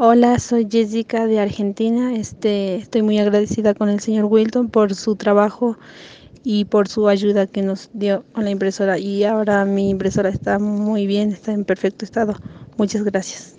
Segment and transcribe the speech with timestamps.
[0.00, 2.14] Hola, soy Jessica de Argentina.
[2.14, 5.76] Este, estoy muy agradecida con el señor Wilton por su trabajo
[6.44, 8.96] y por su ayuda que nos dio con la impresora.
[9.00, 12.36] Y ahora mi impresora está muy bien, está en perfecto estado.
[12.76, 13.58] Muchas gracias.